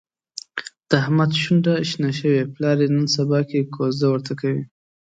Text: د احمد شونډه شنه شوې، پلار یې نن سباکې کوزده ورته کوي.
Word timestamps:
د 0.89 0.91
احمد 1.03 1.31
شونډه 1.41 1.73
شنه 1.89 2.11
شوې، 2.19 2.41
پلار 2.53 2.77
یې 2.83 2.87
نن 2.95 3.05
سباکې 3.15 3.59
کوزده 3.75 4.07
ورته 4.11 4.33
کوي. 4.39 4.61